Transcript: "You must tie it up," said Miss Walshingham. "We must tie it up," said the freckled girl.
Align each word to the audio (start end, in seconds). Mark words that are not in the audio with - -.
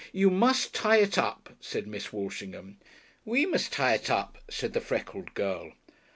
"You 0.13 0.31
must 0.31 0.73
tie 0.73 0.95
it 0.97 1.19
up," 1.19 1.53
said 1.59 1.85
Miss 1.85 2.11
Walshingham. 2.11 2.79
"We 3.23 3.45
must 3.45 3.71
tie 3.71 3.93
it 3.93 4.09
up," 4.09 4.39
said 4.49 4.73
the 4.73 4.81
freckled 4.81 5.35
girl. 5.35 5.73